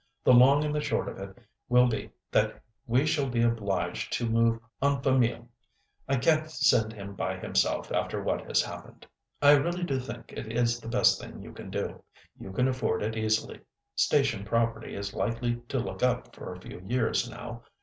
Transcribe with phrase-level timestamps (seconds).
[0.23, 1.37] The long and the short of it
[1.69, 5.47] will be that we shall be obliged to move en famille.
[6.07, 9.05] I can't send him by himself after what has happened."
[9.43, 12.03] "I really do think it is the best thing you can do.
[12.39, 13.59] You can afford it easily.
[13.93, 17.61] Station property is likely to look up for a few years now.